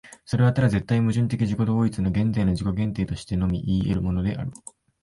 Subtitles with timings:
[0.25, 4.51] それはただ絶対矛盾的自己同一の現在の自己限定としてのみいい得るのである。